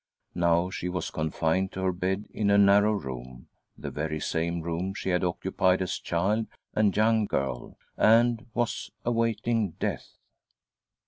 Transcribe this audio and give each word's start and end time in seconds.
Now 0.33 0.71
she 0.71 0.89
was 0.89 1.11
confined 1.11 1.71
to 1.73 1.83
her 1.83 1.91
bed. 1.91 2.25
in 2.33 2.49
a 2.49 2.57
narrow 2.57 2.93
room 2.93 3.49
rthe 3.79 3.91
very 3.91 4.19
same 4.19 4.61
room 4.63 4.95
she 4.95 5.09
had 5.11 5.23
occupied 5.23 5.79
as 5.79 5.99
child 5.99 6.47
and 6.73 6.97
young 6.97 7.27
girl— 7.27 7.77
and 7.97 8.47
was 8.55 8.89
awaiting 9.05 9.73
death. 9.73 10.17